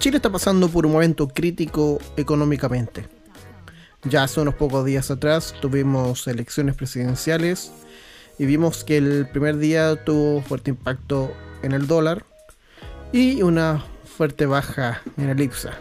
Chile 0.00 0.16
está 0.16 0.32
pasando 0.32 0.70
por 0.70 0.86
un 0.86 0.92
momento 0.92 1.28
crítico 1.28 1.98
económicamente. 2.16 3.06
Ya 4.04 4.22
hace 4.22 4.40
unos 4.40 4.54
pocos 4.54 4.86
días 4.86 5.10
atrás 5.10 5.54
tuvimos 5.60 6.26
elecciones 6.26 6.74
presidenciales 6.74 7.70
y 8.38 8.46
vimos 8.46 8.82
que 8.82 8.96
el 8.96 9.28
primer 9.28 9.58
día 9.58 10.02
tuvo 10.02 10.40
fuerte 10.40 10.70
impacto 10.70 11.30
en 11.62 11.72
el 11.72 11.86
dólar 11.86 12.24
y 13.12 13.42
una 13.42 13.84
fuerte 14.06 14.46
baja 14.46 15.02
en 15.18 15.28
el 15.28 15.38
IPSA. 15.38 15.78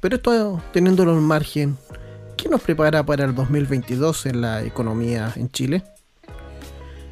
Pero 0.00 0.16
esto 0.16 0.62
teniéndolo 0.74 1.14
en 1.14 1.22
margen, 1.22 1.78
¿qué 2.36 2.50
nos 2.50 2.60
prepara 2.60 3.02
para 3.02 3.24
el 3.24 3.34
2022 3.34 4.26
en 4.26 4.42
la 4.42 4.62
economía 4.62 5.32
en 5.36 5.50
Chile? 5.50 5.84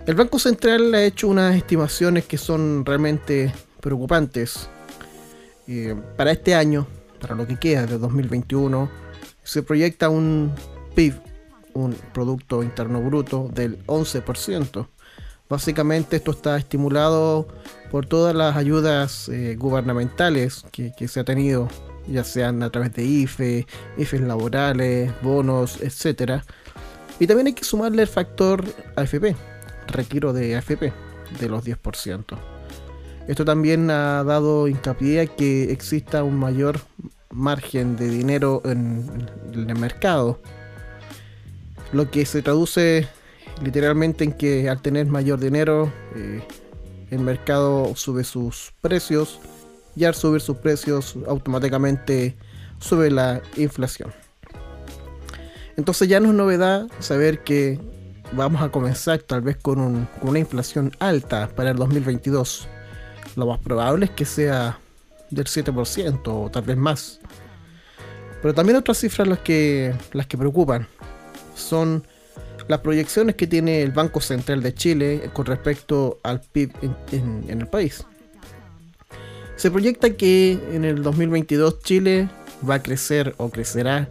El 0.05 0.17
Banco 0.17 0.39
Central 0.39 0.93
ha 0.93 1.03
hecho 1.03 1.29
unas 1.29 1.57
estimaciones 1.57 2.27
que 2.27 2.37
son 2.37 2.85
realmente 2.85 3.55
preocupantes. 3.81 4.69
Eh, 5.67 5.95
para 6.17 6.33
este 6.33 6.55
año, 6.55 6.87
para 7.21 7.35
lo 7.35 7.47
que 7.47 7.59
queda 7.59 7.87
de 7.87 7.99
2021, 7.99 8.91
se 9.43 9.63
proyecta 9.63 10.09
un 10.09 10.53
PIB, 10.95 11.15
un 11.75 11.95
Producto 12.13 12.63
Interno 12.63 13.01
Bruto, 13.01 13.49
del 13.53 13.85
11%. 13.87 14.89
Básicamente 15.49 16.17
esto 16.17 16.31
está 16.31 16.57
estimulado 16.57 17.47
por 17.91 18.07
todas 18.07 18.35
las 18.35 18.57
ayudas 18.57 19.29
eh, 19.29 19.57
gubernamentales 19.57 20.65
que, 20.73 20.93
que, 20.97 21.07
se 21.07 21.21
ha 21.21 21.25
tenido, 21.25 21.69
ya 22.09 22.25
sean 22.25 22.63
a 22.63 22.71
través 22.71 22.93
de 22.95 23.05
IFE, 23.05 23.67
IFEs 23.99 24.21
laborales, 24.23 25.13
bonos, 25.23 25.81
etc. 25.81 26.43
Y 27.19 27.27
también 27.27 27.49
hay 27.49 27.53
que 27.53 27.65
sumarle 27.65 28.03
el 28.03 28.09
factor 28.09 28.65
AFP, 28.97 29.37
retiro 29.87 30.33
de 30.33 30.57
AFP, 30.57 30.93
de 31.39 31.49
los 31.49 31.65
10%. 31.65 32.54
Esto 33.27 33.45
también 33.47 33.91
ha 33.91 34.23
dado 34.23 34.69
hincapié 34.69 35.21
a 35.23 35.27
que 35.27 35.73
exista 35.73 36.23
un 36.23 36.39
mayor 36.39 36.81
margen 37.31 37.97
de 37.97 38.09
dinero 38.11 38.61
en, 38.65 39.31
el 39.53 39.79
mercado. 39.79 40.41
Lo 41.93 42.11
que 42.11 42.27
se 42.27 42.43
traduce 42.43 43.09
literalmente 43.63 44.25
en 44.25 44.33
que 44.33 44.69
al 44.69 44.83
tener 44.83 45.07
mayor 45.07 45.41
dinero, 45.41 45.91
eh, 46.15 46.43
el 47.11 47.21
mercado 47.21 47.95
sube 47.97 48.25
sus 48.25 48.75
precios 48.81 49.41
y 49.97 50.05
al 50.05 50.15
subir 50.15 50.41
sus 50.41 50.59
precios 50.59 51.17
automáticamente 51.27 52.37
sube 52.79 53.11
la 53.11 53.41
inflación. 53.57 54.13
Entonces 55.77 56.09
ya 56.09 56.21
no 56.21 56.29
es 56.29 56.35
novedad 56.35 56.89
saber 56.99 57.43
que 57.43 57.81
vamos 58.33 58.61
a 58.61 58.71
comenzar 58.71 59.21
tal 59.21 59.41
vez 59.41 59.57
con, 59.57 60.09
con 60.21 60.31
una 60.31 60.41
inflación 60.41 60.93
alta 60.99 61.49
para 61.55 61.71
el 61.71 61.77
2022 61.77 62.69
lo 63.37 63.47
más 63.47 63.59
probable 63.59 64.07
es 64.07 64.11
que 64.13 64.25
sea 64.25 64.79
del 65.31 65.47
7% 65.47 66.21
o 66.27 66.51
tal 66.51 66.63
vez 66.63 66.77
más. 66.77 67.21
Pero 68.43 68.55
también 68.55 68.77
otras 68.77 68.99
cifras 68.99 69.27
las 69.27 69.39
que, 69.39 69.95
las 70.13 70.27
que 70.27 70.37
preocupan 70.37 70.87
son 71.55 72.07
las 72.69 72.81
proyecciones 72.81 73.35
que 73.37 73.47
tiene 73.47 73.83
el 73.83 73.91
Banco 73.91 74.21
Central 74.21 74.63
de 74.63 74.75
Chile 74.75 75.31
con 75.33 75.47
respecto 75.47 76.19
al 76.23 76.41
PIB 76.41 76.73
en, 77.13 77.45
en 77.49 77.61
el 77.61 77.67
país. 77.67 78.05
Se 79.57 79.71
proyecta 79.71 80.11
que 80.11 80.53
en 80.73 80.85
el 80.85 81.03
2022 81.03 81.81
Chile 81.81 82.29
va 82.69 82.77
a 82.77 82.83
crecer 82.83 83.35
o 83.39 83.51
crecerá 83.51 84.09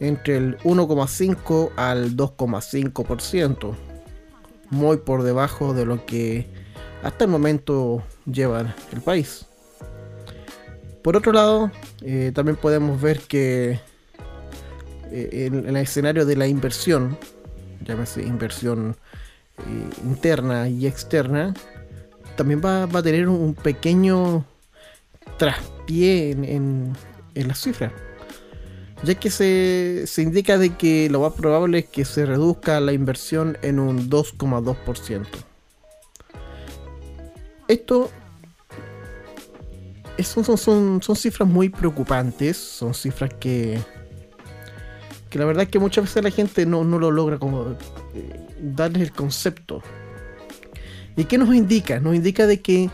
entre 0.00 0.36
el 0.36 0.58
1,5 0.58 1.70
al 1.76 2.16
2,5%, 2.16 3.74
muy 4.70 4.98
por 4.98 5.22
debajo 5.22 5.74
de 5.74 5.86
lo 5.86 6.04
que 6.06 6.46
hasta 7.02 7.24
el 7.24 7.30
momento 7.30 8.02
lleva 8.26 8.74
el 8.92 9.00
país. 9.00 9.46
Por 11.02 11.16
otro 11.16 11.32
lado, 11.32 11.70
eh, 12.02 12.32
también 12.34 12.56
podemos 12.56 13.00
ver 13.00 13.20
que 13.20 13.80
eh, 15.10 15.46
en, 15.46 15.66
el 15.68 15.76
escenario 15.76 16.26
de 16.26 16.36
la 16.36 16.46
inversión, 16.46 17.16
llámese 17.84 18.22
inversión 18.22 18.96
eh, 19.58 19.90
interna 20.04 20.68
y 20.68 20.86
externa, 20.86 21.54
también 22.36 22.60
va, 22.64 22.84
a 22.84 23.02
tener 23.02 23.28
un 23.28 23.54
pequeño 23.54 24.44
traspié 25.38 26.32
en 26.32 26.96
las 27.34 27.60
cifras 27.60 27.92
ya 29.02 29.14
que 29.14 29.30
se, 29.30 30.04
se, 30.06 30.22
indica 30.22 30.58
de 30.58 30.76
que 30.76 31.08
lo 31.10 31.20
más 31.20 31.32
probable 31.34 31.80
es 31.80 31.86
que 31.86 32.04
se 32.04 32.26
reduzca 32.26 32.80
la 32.80 32.92
inversión 32.92 33.56
en 33.62 33.78
un 33.78 34.10
2,2%. 34.10 35.26
Esto 37.68 38.10
son, 40.24 40.44
son, 40.56 41.02
son, 41.02 41.16
cifras 41.16 41.48
muy 41.48 41.68
preocupantes, 41.68 42.56
son 42.56 42.94
cifras 42.94 43.32
que, 43.38 43.78
que 45.30 45.38
la 45.38 45.44
verdad 45.44 45.64
es 45.64 45.68
que 45.68 45.78
muchas 45.78 46.04
veces 46.04 46.24
la 46.24 46.30
gente 46.30 46.66
no, 46.66 46.82
lo 46.82 47.10
logra 47.10 47.38
como 47.38 47.76
eh, 48.14 48.46
darles 48.60 49.02
el 49.02 49.12
concepto. 49.12 49.82
¿Y 51.16 51.24
qué 51.24 51.38
nos 51.38 51.54
indica? 51.54 52.00
Nos 52.00 52.14
indica 52.14 52.46
de 52.46 52.60
que 52.60 52.90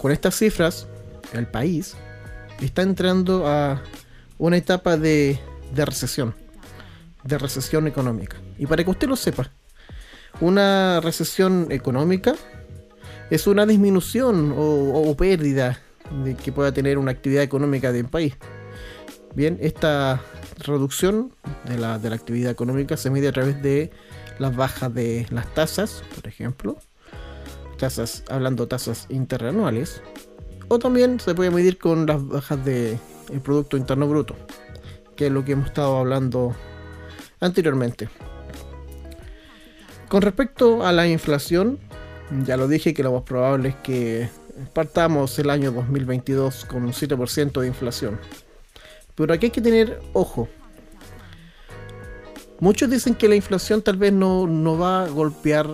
con 0.00 0.12
estas 0.12 0.36
cifras 0.36 0.86
el 1.32 1.46
país 1.46 1.94
está 2.60 2.82
entrando 2.82 3.46
a 3.46 3.82
una 4.38 4.56
etapa 4.56 4.96
de, 4.96 5.38
de 5.74 5.84
recesión, 5.84 6.34
de 7.22 7.38
recesión 7.38 7.86
económica. 7.86 8.38
Y 8.58 8.66
para 8.66 8.82
que 8.82 8.90
usted 8.90 9.08
lo 9.08 9.16
sepa, 9.16 9.50
una 10.40 11.00
recesión 11.00 11.68
económica 11.70 12.34
es 13.30 13.46
una 13.46 13.66
disminución 13.66 14.54
o, 14.56 15.14
pérdida 15.16 15.80
de 16.24 16.34
que 16.34 16.52
pueda 16.52 16.72
tener 16.72 16.98
una 16.98 17.10
actividad 17.10 17.42
económica 17.42 17.92
del 17.92 18.06
país. 18.06 18.36
Bien, 19.34 19.58
esta 19.60 20.22
reducción 20.58 21.32
de 21.68 21.78
la, 21.78 21.98
de 21.98 22.10
la 22.10 22.16
actividad 22.16 22.50
económica 22.50 22.96
se 22.96 23.10
mide 23.10 23.28
a 23.28 23.32
través 23.32 23.60
de 23.62 23.90
las 24.38 24.54
bajas 24.54 24.92
de 24.94 25.26
las 25.30 25.52
tasas, 25.54 26.02
por 26.14 26.26
ejemplo, 26.28 26.76
tasas, 27.78 28.24
hablando 28.28 28.68
tasas 28.68 29.06
interanuales, 29.10 30.02
o 30.68 30.78
también 30.78 31.20
se 31.20 31.34
puede 31.34 31.50
medir 31.50 31.78
con 31.78 32.06
las 32.06 32.26
bajas 32.26 32.64
del 32.64 32.98
Producto 33.42 33.76
Interno 33.76 34.08
Bruto, 34.08 34.36
que 35.16 35.26
es 35.26 35.32
lo 35.32 35.44
que 35.44 35.52
hemos 35.52 35.66
estado 35.66 35.98
hablando 35.98 36.54
anteriormente. 37.40 38.08
Con 40.08 40.22
respecto 40.22 40.86
a 40.86 40.92
la 40.92 41.06
inflación, 41.08 41.78
ya 42.44 42.56
lo 42.56 42.68
dije 42.68 42.94
que 42.94 43.02
lo 43.02 43.12
más 43.12 43.22
probable 43.22 43.70
es 43.70 43.74
que 43.76 44.28
partamos 44.72 45.38
el 45.38 45.50
año 45.50 45.70
2022 45.72 46.64
con 46.64 46.84
un 46.84 46.92
7% 46.92 47.60
de 47.60 47.66
inflación. 47.66 48.18
Pero 49.14 49.32
aquí 49.32 49.46
hay 49.46 49.52
que 49.52 49.60
tener 49.60 50.00
ojo. 50.12 50.48
Muchos 52.60 52.90
dicen 52.90 53.14
que 53.14 53.28
la 53.28 53.36
inflación 53.36 53.82
tal 53.82 53.96
vez 53.96 54.12
no, 54.12 54.46
no 54.46 54.78
va 54.78 55.04
a 55.04 55.08
golpear 55.08 55.66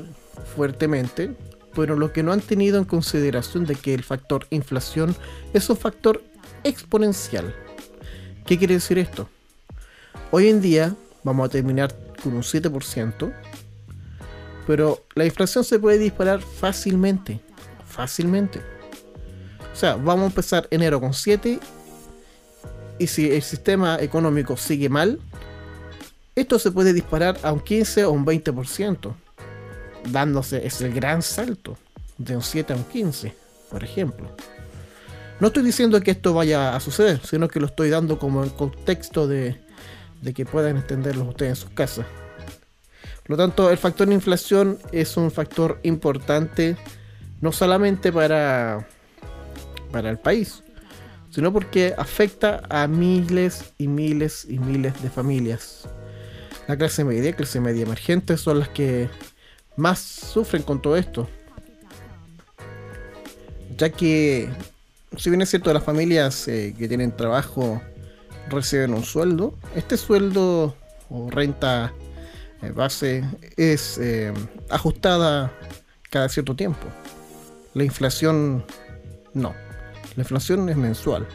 fuertemente, 0.56 1.34
pero 1.74 1.96
lo 1.96 2.12
que 2.12 2.22
no 2.22 2.32
han 2.32 2.40
tenido 2.40 2.78
en 2.78 2.84
consideración 2.84 3.64
de 3.66 3.76
que 3.76 3.94
el 3.94 4.02
factor 4.02 4.46
inflación 4.50 5.14
es 5.52 5.70
un 5.70 5.76
factor 5.76 6.22
exponencial. 6.64 7.54
¿Qué 8.46 8.58
quiere 8.58 8.74
decir 8.74 8.98
esto? 8.98 9.28
Hoy 10.30 10.48
en 10.48 10.60
día 10.60 10.94
vamos 11.22 11.46
a 11.46 11.50
terminar 11.50 11.94
con 12.22 12.34
un 12.34 12.42
7%, 12.42 13.32
pero 14.66 15.04
la 15.14 15.24
inflación 15.24 15.64
se 15.64 15.78
puede 15.78 15.98
disparar 15.98 16.40
fácilmente. 16.40 17.40
Fácilmente. 17.86 18.60
O 19.72 19.76
sea, 19.76 19.96
vamos 19.96 20.24
a 20.24 20.26
empezar 20.26 20.68
enero 20.70 21.00
con 21.00 21.14
7. 21.14 21.58
Y 22.98 23.06
si 23.06 23.30
el 23.30 23.42
sistema 23.42 23.98
económico 24.00 24.56
sigue 24.56 24.88
mal, 24.88 25.18
esto 26.34 26.58
se 26.58 26.70
puede 26.70 26.92
disparar 26.92 27.38
a 27.42 27.52
un 27.52 27.60
15 27.60 28.04
o 28.04 28.12
un 28.12 28.24
20%. 28.24 29.14
Dándose 30.10 30.66
ese 30.66 30.90
gran 30.90 31.22
salto 31.22 31.76
de 32.18 32.36
un 32.36 32.42
7 32.42 32.72
a 32.72 32.76
un 32.76 32.84
15, 32.84 33.34
por 33.70 33.82
ejemplo. 33.82 34.34
No 35.40 35.48
estoy 35.48 35.64
diciendo 35.64 36.00
que 36.00 36.12
esto 36.12 36.34
vaya 36.34 36.76
a 36.76 36.80
suceder, 36.80 37.20
sino 37.24 37.48
que 37.48 37.58
lo 37.58 37.66
estoy 37.66 37.90
dando 37.90 38.18
como 38.18 38.44
el 38.44 38.52
contexto 38.52 39.26
de, 39.26 39.60
de 40.20 40.34
que 40.34 40.46
puedan 40.46 40.76
entenderlo 40.76 41.24
ustedes 41.24 41.50
en 41.50 41.56
sus 41.56 41.70
casas. 41.70 42.06
Por 43.22 43.30
lo 43.30 43.36
tanto, 43.36 43.70
el 43.70 43.78
factor 43.78 44.08
de 44.08 44.14
inflación 44.14 44.78
es 44.90 45.16
un 45.16 45.30
factor 45.30 45.78
importante 45.84 46.76
no 47.40 47.52
solamente 47.52 48.12
para, 48.12 48.86
para 49.90 50.10
el 50.10 50.18
país, 50.18 50.62
sino 51.30 51.52
porque 51.52 51.94
afecta 51.96 52.62
a 52.68 52.86
miles 52.86 53.72
y 53.78 53.88
miles 53.88 54.46
y 54.48 54.58
miles 54.58 55.00
de 55.02 55.10
familias. 55.10 55.88
La 56.68 56.76
clase 56.76 57.04
media 57.04 57.30
y 57.30 57.32
clase 57.32 57.60
media 57.60 57.82
emergente 57.82 58.36
son 58.36 58.60
las 58.60 58.68
que 58.68 59.08
más 59.76 59.98
sufren 59.98 60.62
con 60.62 60.80
todo 60.80 60.96
esto. 60.96 61.28
Ya 63.76 63.90
que, 63.90 64.48
si 65.16 65.30
bien 65.30 65.42
es 65.42 65.50
cierto, 65.50 65.72
las 65.72 65.82
familias 65.82 66.46
eh, 66.46 66.74
que 66.78 66.88
tienen 66.88 67.16
trabajo 67.16 67.80
reciben 68.48 68.94
un 68.94 69.04
sueldo, 69.04 69.58
este 69.74 69.96
sueldo 69.96 70.76
o 71.08 71.30
renta 71.30 71.92
base 72.70 73.24
es 73.56 73.98
eh, 73.98 74.32
ajustada 74.70 75.52
cada 76.10 76.28
cierto 76.28 76.54
tiempo. 76.54 76.86
La 77.74 77.84
inflación 77.84 78.64
no. 79.34 79.54
La 80.16 80.22
inflación 80.22 80.68
es 80.68 80.76
mensual. 80.76 81.26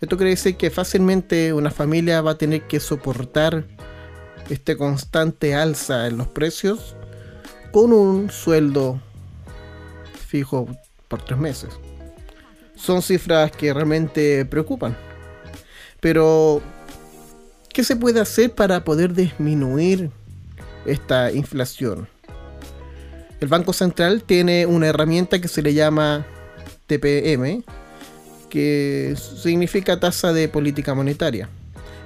Esto 0.00 0.16
quiere 0.16 0.30
decir 0.30 0.56
que 0.56 0.70
fácilmente 0.70 1.52
una 1.52 1.70
familia 1.70 2.22
va 2.22 2.32
a 2.32 2.38
tener 2.38 2.62
que 2.62 2.80
soportar 2.80 3.64
este 4.48 4.76
constante 4.76 5.54
alza 5.54 6.06
en 6.06 6.18
los 6.18 6.28
precios 6.28 6.96
con 7.72 7.92
un 7.92 8.30
sueldo 8.30 9.00
fijo 10.26 10.68
por 11.08 11.22
tres 11.22 11.38
meses. 11.38 11.70
Son 12.74 13.02
cifras 13.02 13.50
que 13.52 13.72
realmente 13.74 14.44
preocupan. 14.46 14.96
Pero, 16.00 16.62
¿qué 17.68 17.84
se 17.84 17.96
puede 17.96 18.20
hacer 18.20 18.54
para 18.54 18.84
poder 18.84 19.12
disminuir 19.12 20.10
esta 20.86 21.32
inflación? 21.32 22.08
El 23.40 23.48
Banco 23.48 23.72
Central 23.72 24.22
tiene 24.22 24.66
una 24.66 24.88
herramienta 24.88 25.40
que 25.40 25.48
se 25.48 25.62
le 25.62 25.74
llama 25.74 26.26
TPM, 26.86 27.64
que 28.48 29.16
significa 29.16 29.98
tasa 29.98 30.32
de 30.32 30.48
política 30.48 30.94
monetaria. 30.94 31.48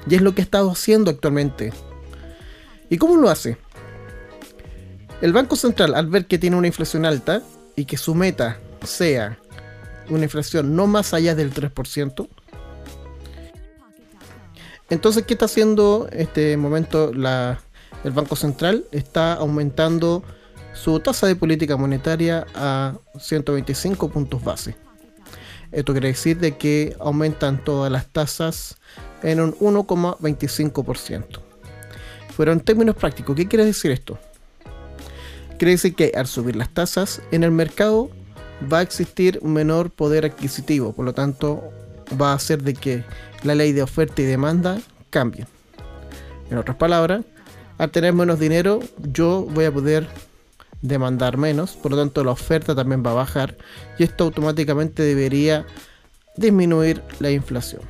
Y 0.09 0.15
es 0.15 0.23
lo 0.23 0.35
que 0.35 0.43
ha 0.43 0.45
estado 0.45 0.71
haciendo 0.71 1.11
actualmente. 1.11 1.73
¿Y 2.91 2.99
cómo 2.99 3.17
lo 3.17 3.31
hace? 3.31 3.57
El 5.21 5.33
Banco 5.33 5.57
Central, 5.57 5.95
al 5.95 6.07
ver 6.07 6.27
que 6.27 6.39
tiene 6.39 6.57
una 6.57 6.67
inflación 6.67 7.07
alta 7.07 7.43
y 7.77 7.87
que 7.87 7.97
su 7.97 8.15
meta 8.15 8.59
sea 8.85 9.39
una 10.11 10.25
inflación 10.25 10.77
no 10.77 10.87
más 10.87 11.15
allá 11.15 11.35
del 11.35 11.53
3%, 11.53 12.29
entonces, 14.91 15.25
¿qué 15.25 15.35
está 15.35 15.47
haciendo 15.47 16.09
este 16.13 16.57
momento 16.57 17.13
el 18.05 18.13
Banco 18.13 18.37
Central? 18.37 18.85
Está 18.93 19.35
aumentando 19.35 20.23
su 20.75 21.01
tasa 21.01 21.27
de 21.27 21.37
política 21.37 21.77
monetaria 21.77 22.47
a 22.55 22.95
125 23.19 24.11
puntos 24.11 24.43
base. 24.45 24.77
Esto 25.73 25.93
quiere 25.93 26.09
decir 26.09 26.39
de 26.39 26.57
que 26.57 26.97
aumentan 27.01 27.65
todas 27.65 27.91
las 27.91 28.07
tasas 28.07 28.77
en 29.23 29.41
un 29.41 29.55
1,25%. 29.55 31.41
Pero 32.37 32.53
en 32.53 32.61
términos 32.61 32.97
prácticos, 32.97 33.35
¿qué 33.35 33.47
quiere 33.47 33.65
decir 33.65 33.91
esto? 33.91 34.19
Quiere 35.59 35.73
decir 35.73 35.95
que 35.95 36.13
al 36.15 36.27
subir 36.27 36.57
las 36.57 36.69
tasas 36.69 37.23
en 37.31 37.45
el 37.45 37.51
mercado 37.51 38.11
va 38.73 38.79
a 38.79 38.83
existir 38.83 39.43
menor 39.43 39.91
poder 39.91 40.25
adquisitivo, 40.25 40.93
por 40.93 41.05
lo 41.05 41.13
tanto 41.13 41.63
va 42.21 42.33
a 42.33 42.35
hacer 42.35 42.63
de 42.63 42.75
que 42.75 43.05
la 43.43 43.55
ley 43.55 43.73
de 43.73 43.83
oferta 43.83 44.23
y 44.23 44.25
demanda 44.25 44.79
cambie. 45.11 45.47
En 46.51 46.59
otras 46.59 46.77
palabras, 46.77 47.25
al 47.79 47.91
tener 47.91 48.13
menos 48.13 48.39
dinero 48.39 48.81
yo 48.99 49.43
voy 49.43 49.65
a 49.65 49.73
poder 49.73 50.07
demandar 50.83 51.39
menos, 51.39 51.73
por 51.77 51.93
lo 51.93 51.99
tanto 51.99 52.23
la 52.25 52.33
oferta 52.33 52.75
también 52.75 53.03
va 53.05 53.13
a 53.13 53.15
bajar 53.15 53.57
y 53.99 54.05
esto 54.05 54.25
automáticamente 54.25 55.03
debería 55.03 55.67
disminuir 56.37 57.03
la 57.21 57.31
inflación. 57.31 57.83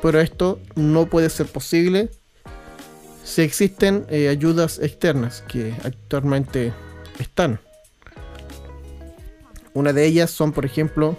Pero 0.00 0.20
esto 0.20 0.58
no 0.74 1.06
puede 1.06 1.30
ser 1.30 1.46
posible 1.46 2.10
si 3.24 3.42
existen 3.42 4.04
eh, 4.08 4.28
ayudas 4.28 4.78
externas 4.80 5.44
que 5.46 5.74
actualmente 5.84 6.72
están. 7.18 7.60
Una 9.74 9.92
de 9.92 10.04
ellas 10.04 10.30
son, 10.30 10.52
por 10.52 10.64
ejemplo, 10.64 11.16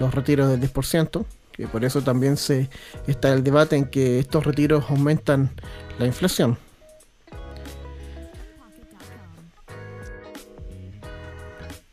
los 0.00 0.14
retiros 0.14 0.50
del 0.50 0.60
10%, 0.60 1.24
que 1.60 1.68
por 1.68 1.84
eso 1.84 2.00
también 2.00 2.38
se 2.38 2.70
está 3.06 3.34
el 3.34 3.44
debate 3.44 3.76
en 3.76 3.84
que 3.84 4.18
estos 4.18 4.46
retiros 4.46 4.86
aumentan 4.88 5.50
la 5.98 6.06
inflación. 6.06 6.56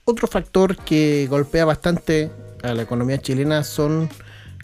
Otro 0.06 0.26
factor 0.30 0.78
que 0.78 1.28
golpea 1.30 1.66
bastante 1.66 2.32
a 2.64 2.74
la 2.74 2.84
economía 2.84 3.18
chilena 3.18 3.66
son 3.66 4.08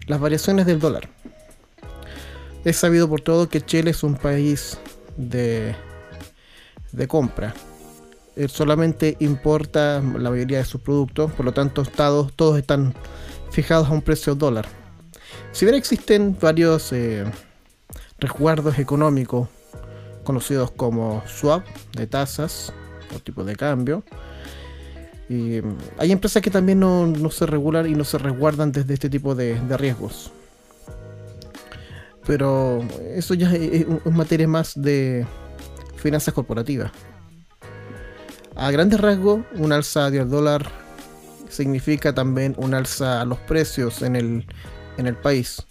las 0.07 0.21
variaciones 0.21 0.65
del 0.65 0.79
dólar. 0.79 1.09
Es 2.63 2.77
sabido 2.77 3.09
por 3.09 3.19
todo 3.19 3.49
que 3.49 3.59
Chile 3.59 3.91
es 3.91 4.03
un 4.03 4.15
país 4.15 4.77
de, 5.17 5.75
de 6.93 7.07
compra. 7.09 7.53
Él 8.37 8.49
solamente 8.49 9.17
importa 9.19 10.01
la 10.17 10.29
mayoría 10.29 10.59
de 10.59 10.65
sus 10.65 10.79
productos, 10.79 11.29
por 11.33 11.45
lo 11.45 11.51
tanto 11.51 11.83
todos 11.83 12.57
están 12.57 12.93
fijados 13.51 13.89
a 13.89 13.91
un 13.91 14.01
precio 14.01 14.33
dólar. 14.33 14.82
Si 15.53 15.65
bien 15.65 15.75
existen 15.75 16.35
varios 16.41 16.91
eh, 16.93 17.23
resguardos 18.17 18.79
económicos 18.79 19.47
conocidos 20.23 20.71
como 20.71 21.21
swap 21.27 21.63
de 21.95 22.07
tasas 22.07 22.73
o 23.15 23.19
tipo 23.19 23.43
de 23.43 23.55
cambio, 23.55 24.03
hay 25.29 26.11
empresas 26.11 26.41
que 26.41 26.49
también 26.49 26.79
no, 26.79 27.29
se 27.29 27.45
regulan 27.45 27.87
y 27.87 27.93
no 27.93 28.03
se 28.03 28.17
resguardan 28.17 28.71
desde 28.71 28.95
este 28.95 29.11
tipo 29.11 29.35
de, 29.35 29.59
riesgos. 29.77 30.31
Pero 32.25 32.83
eso 33.15 33.35
ya 33.35 33.53
es, 33.53 33.85
materia 34.05 34.47
más 34.47 34.73
de 34.75 35.25
finanzas 35.97 36.33
corporativas. 36.33 36.91
A 38.55 38.71
grandes 38.71 38.99
rasgos, 38.99 39.41
un 39.55 39.71
alza 39.71 40.09
del 40.09 40.29
dólar 40.29 40.67
significa 41.47 42.13
también 42.13 42.55
un 42.57 42.73
alza 42.73 43.21
a 43.21 43.25
los 43.25 43.37
precios 43.39 44.01
en 44.01 44.15
el, 44.15 44.45
en 44.97 45.07
el 45.07 45.15
país. 45.15 45.65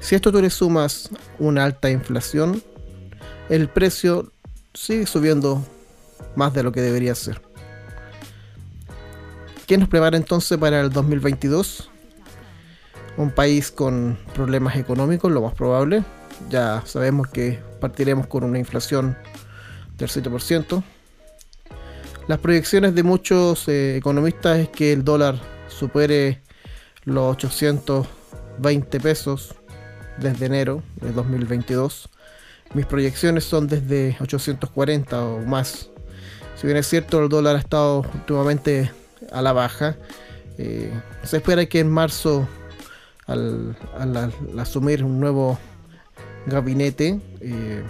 Si 0.00 0.14
esto 0.14 0.32
tú 0.32 0.40
le 0.40 0.50
sumas 0.50 1.10
una 1.38 1.64
alta 1.64 1.90
inflación, 1.90 2.62
el 3.48 3.68
precio 3.68 4.32
sigue 4.72 5.06
subiendo 5.06 5.64
más 6.36 6.54
de 6.54 6.62
lo 6.62 6.72
que 6.72 6.80
debería 6.80 7.14
ser. 7.14 7.42
¿Qué 9.66 9.78
nos 9.78 9.88
prepara 9.88 10.16
entonces 10.16 10.58
para 10.58 10.80
el 10.80 10.90
2022? 10.90 11.90
Un 13.16 13.30
país 13.30 13.70
con 13.70 14.18
problemas 14.34 14.76
económicos, 14.76 15.30
lo 15.30 15.42
más 15.42 15.54
probable. 15.54 16.02
Ya 16.48 16.82
sabemos 16.86 17.28
que 17.28 17.60
partiremos 17.80 18.26
con 18.26 18.42
una 18.42 18.58
inflación 18.58 19.16
del 19.96 20.08
7%. 20.08 20.82
Las 22.26 22.38
proyecciones 22.38 22.94
de 22.94 23.02
muchos 23.02 23.68
eh, 23.68 23.96
economistas 23.96 24.58
es 24.58 24.68
que 24.70 24.92
el 24.92 25.04
dólar 25.04 25.38
supere 25.68 26.42
los 27.10 27.32
820 27.36 29.00
pesos 29.00 29.54
desde 30.18 30.46
enero 30.46 30.82
de 31.00 31.12
2022. 31.12 32.08
Mis 32.74 32.86
proyecciones 32.86 33.44
son 33.44 33.66
desde 33.66 34.16
840 34.20 35.24
o 35.24 35.40
más. 35.40 35.90
Si 36.56 36.66
bien 36.66 36.76
es 36.76 36.86
cierto, 36.86 37.22
el 37.22 37.28
dólar 37.28 37.56
ha 37.56 37.58
estado 37.58 38.04
últimamente 38.14 38.92
a 39.32 39.42
la 39.42 39.52
baja. 39.52 39.96
Eh, 40.56 40.92
se 41.24 41.38
espera 41.38 41.66
que 41.66 41.80
en 41.80 41.90
marzo, 41.90 42.46
al, 43.26 43.76
asumir 44.58 45.02
un 45.02 45.18
nuevo 45.18 45.58
gabinete, 46.46 47.20
eh, 47.40 47.82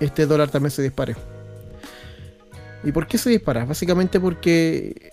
este 0.00 0.24
dólar 0.24 0.50
también 0.50 0.70
se 0.70 0.82
dispare. 0.82 1.14
¿Y 2.84 2.92
por 2.92 3.06
qué 3.06 3.18
se 3.18 3.30
dispara? 3.30 3.64
Básicamente 3.64 4.20
porque 4.20 5.12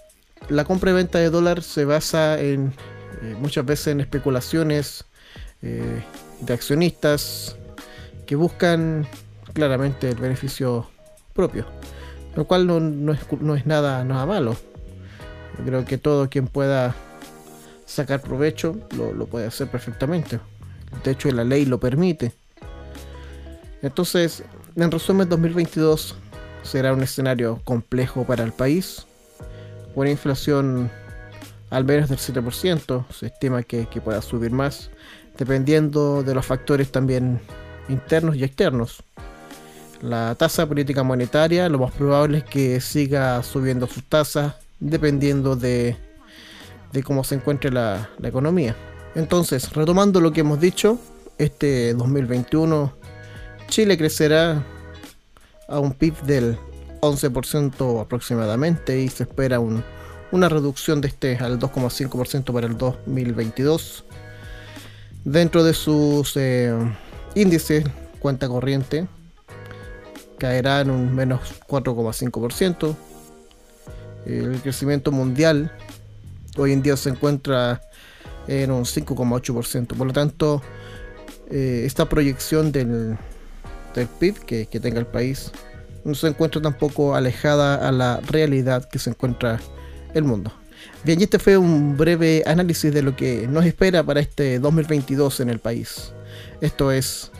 la 0.49 0.65
compra 0.65 0.91
y 0.91 0.93
venta 0.93 1.19
de 1.19 1.29
dólar 1.29 1.61
se 1.61 1.85
basa 1.85 2.39
en 2.39 2.73
eh, 3.21 3.35
muchas 3.39 3.65
veces 3.65 3.87
en 3.87 4.01
especulaciones 4.01 5.05
de 5.61 6.53
accionistas 6.53 7.55
que 8.25 8.35
buscan 8.35 9.07
claramente 9.53 10.09
el 10.09 10.17
beneficio 10.17 10.89
propio 11.31 11.65
lo 12.35 12.45
cual 12.45 12.67
no, 12.67 13.55
es, 13.55 13.65
nada, 13.65 14.03
nada 14.03 14.25
malo. 14.25 14.55
creo 15.65 15.85
que 15.85 15.97
todo 15.97 16.29
quien 16.29 16.47
pueda 16.47 16.95
sacar 17.85 18.21
provecho 18.21 18.75
lo, 18.97 19.25
puede 19.27 19.47
hacer 19.47 19.67
perfectamente. 19.67 20.39
De 21.03 21.11
hecho, 21.11 21.31
la 21.31 21.43
ley 21.43 21.65
lo 21.65 21.79
permite. 21.79 22.33
Entonces, 23.81 24.43
en 24.75 24.91
resumen, 24.91 25.29
2022 25.29 26.15
será 26.63 26.93
un 26.93 27.03
escenario 27.03 27.61
complejo 27.63 28.25
para 28.25 28.43
el 28.43 28.51
país. 28.51 29.05
Una 29.95 30.09
inflación 30.09 30.89
al 31.69 31.85
menos 31.85 32.09
del 32.09 32.19
7%, 32.19 33.05
se 33.11 33.27
estima 33.27 33.63
que, 33.63 33.85
pueda 34.03 34.21
subir 34.21 34.51
más, 34.51 34.91
dependiendo 35.37 36.21
de 36.21 36.35
los 36.35 36.45
factores 36.45 36.91
también 36.91 37.39
internos 37.89 38.35
y 38.35 38.43
externos 38.43 39.03
la 40.03 40.35
tasa 40.35 40.67
política 40.67 41.01
monetaria, 41.01 41.69
lo 41.69 41.79
más 41.79 41.93
probable 41.93 42.39
es 42.39 42.43
que 42.43 42.81
siga 42.81 43.41
subiendo 43.41 43.87
sus 43.87 44.03
tasas 44.03 44.55
dependiendo 44.79 45.55
de, 45.55 45.95
cómo 47.05 47.23
se 47.23 47.35
encuentre 47.35 47.71
la, 47.71 48.09
economía. 48.21 48.75
Entonces, 49.15 49.71
retomando 49.73 50.19
lo 50.19 50.33
que 50.33 50.41
hemos 50.41 50.59
dicho, 50.59 50.99
este 51.37 51.93
2021 51.93 52.93
Chile 53.67 53.97
crecerá 53.97 54.61
a 55.69 55.79
un 55.79 55.93
PIB 55.93 56.21
del 56.23 56.57
11% 57.03 58.01
aproximadamente 58.01 58.99
y 59.01 59.09
se 59.09 59.23
espera 59.23 59.59
una 59.59 60.49
reducción 60.49 61.01
de 61.01 61.09
este 61.09 61.37
al 61.37 61.59
2,5% 61.59 62.53
para 62.53 62.67
el 62.67 62.77
2022. 62.77 64.05
Dentro 65.25 65.63
de 65.63 65.73
sus 65.73 66.35
eh, 66.35 66.73
índices 67.35 67.85
cuenta 68.19 68.47
corriente, 68.47 69.07
caerá 70.37 70.81
en 70.81 70.89
un 70.89 71.13
menos 71.13 71.41
4,5%. 71.67 72.95
El 74.25 74.61
crecimiento 74.61 75.11
mundial 75.11 75.71
hoy 76.57 76.71
en 76.71 76.81
día 76.81 76.97
se 76.97 77.09
encuentra 77.09 77.81
en 78.47 78.71
un 78.71 78.83
5,8%. 78.83 79.87
Por 79.87 80.07
lo 80.07 80.13
tanto, 80.13 80.61
eh, 81.49 81.83
esta 81.85 82.07
proyección 82.07 82.71
del, 82.71 83.17
PIB 84.19 84.39
que, 84.45 84.79
tenga 84.79 84.99
el 84.99 85.05
país 85.05 85.51
no 86.03 86.15
se 86.15 86.27
encuentra 86.27 86.61
tampoco 86.61 87.15
alejada 87.15 87.87
a 87.87 87.91
la 87.91 88.19
realidad 88.21 88.87
que 88.89 88.99
se 88.99 89.09
encuentra 89.09 89.59
el 90.13 90.23
mundo. 90.23 90.51
Bien, 91.03 91.19
y 91.19 91.23
este 91.23 91.39
fue 91.39 91.57
un 91.57 91.97
breve 91.97 92.43
análisis 92.45 92.93
de 92.93 93.01
lo 93.01 93.15
que 93.15 93.47
nos 93.47 93.65
espera 93.65 94.03
para 94.03 94.19
este 94.19 94.59
2022 94.59 95.39
en 95.39 95.49
el 95.49 95.59
país. 95.59 96.13
Esto 96.61 96.91
es 96.91 97.31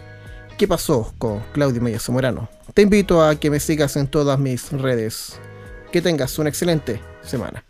¿Qué 0.58 0.68
pasó 0.68 1.14
con 1.18 1.42
Claudio 1.52 1.82
Meya 1.82 2.00
Zamorano? 2.00 2.48
Te 2.74 2.84
invito 2.84 3.24
a 3.24 3.36
que 3.36 3.50
me 3.50 3.60
sigas 3.60 3.96
en 3.96 4.08
todas 4.08 4.38
mis 4.40 4.72
redes. 4.72 5.40
Que 5.92 6.02
tengas 6.02 6.38
una 6.38 6.50
excelente 6.50 7.02
semana. 7.22 7.64